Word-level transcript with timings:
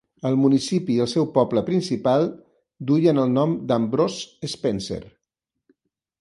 El 0.27 0.35
municipi 0.43 0.93
i 0.93 1.01
el 1.03 1.09
seu 1.11 1.27
poble 1.35 1.61
principal 1.67 2.25
duien 2.93 3.25
el 3.25 3.31
nom 3.37 3.55
d'Ambrose 3.73 4.51
Spencer. 4.55 4.99